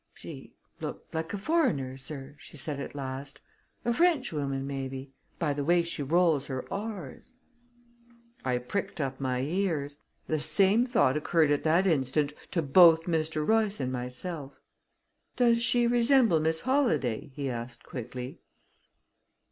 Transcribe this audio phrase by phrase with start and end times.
[0.15, 3.39] "She looked like a foreigner, sir," she said at last.
[3.85, 7.35] "A Frenchwoman, maybe, by the way she rolls her r's."
[8.43, 9.99] I pricked up my ears.
[10.25, 13.47] The same thought occurred at that instant to both Mr.
[13.47, 14.53] Royce and myself.
[15.35, 18.39] "Does she resemble Miss Holladay?" he asked quickly.